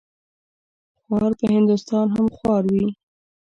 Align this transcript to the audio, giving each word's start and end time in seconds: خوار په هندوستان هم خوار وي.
خوار 1.01 1.31
په 1.39 1.45
هندوستان 1.57 2.05
هم 2.15 2.27
خوار 2.37 2.63
وي. 2.73 2.87